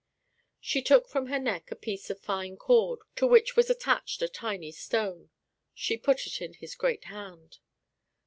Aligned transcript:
She 0.59 0.81
took 0.81 1.07
from 1.07 1.27
her 1.27 1.37
neck 1.37 1.69
a 1.69 1.75
piece 1.75 2.09
of 2.09 2.19
fine 2.19 2.57
cord, 2.57 3.01
to 3.17 3.27
which 3.27 3.55
was 3.55 3.69
attached 3.69 4.23
a 4.23 4.27
tiny 4.27 4.71
stone. 4.71 5.29
She 5.75 5.95
put 5.95 6.25
it 6.25 6.41
in 6.41 6.55
his 6.55 6.73
great 6.73 7.03
hand. 7.03 7.59